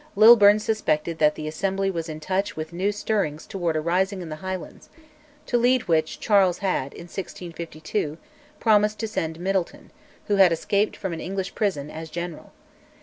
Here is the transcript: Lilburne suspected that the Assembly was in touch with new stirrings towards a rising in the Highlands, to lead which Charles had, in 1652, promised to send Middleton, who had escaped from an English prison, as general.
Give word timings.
Lilburne 0.15 0.57
suspected 0.57 1.19
that 1.19 1.35
the 1.35 1.47
Assembly 1.47 1.91
was 1.91 2.09
in 2.09 2.19
touch 2.19 2.55
with 2.55 2.73
new 2.73 2.91
stirrings 2.91 3.45
towards 3.45 3.77
a 3.77 3.81
rising 3.81 4.23
in 4.23 4.29
the 4.29 4.37
Highlands, 4.37 4.89
to 5.45 5.59
lead 5.59 5.83
which 5.83 6.19
Charles 6.19 6.57
had, 6.57 6.91
in 6.93 7.03
1652, 7.05 8.17
promised 8.59 8.97
to 8.97 9.07
send 9.07 9.39
Middleton, 9.39 9.91
who 10.25 10.37
had 10.37 10.51
escaped 10.51 10.97
from 10.97 11.13
an 11.13 11.21
English 11.21 11.53
prison, 11.53 11.91
as 11.91 12.09
general. 12.09 12.51